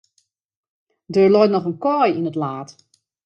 Der 1.09 1.29
leit 1.33 1.51
noch 1.53 1.67
in 1.69 1.77
kaai 1.83 2.11
yn 2.17 2.29
it 2.31 2.39
laad. 2.41 2.69